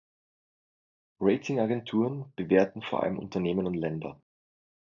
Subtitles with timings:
[1.19, 4.19] Rating-Agenturen bewerten vor allem Unternehmen und Länder.